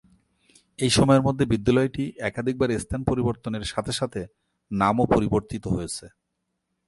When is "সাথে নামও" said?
3.99-5.05